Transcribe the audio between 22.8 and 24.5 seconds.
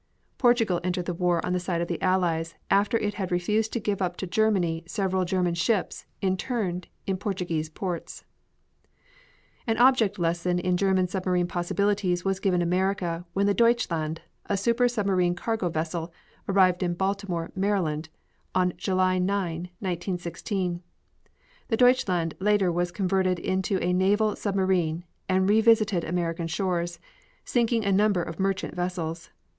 converted into a naval